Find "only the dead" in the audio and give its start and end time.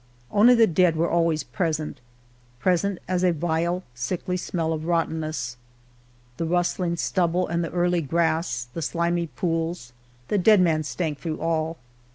0.31-0.95